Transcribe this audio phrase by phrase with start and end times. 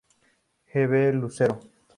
[0.65, 0.87] J.
[0.87, 1.11] B.
[1.13, 1.59] Lucero.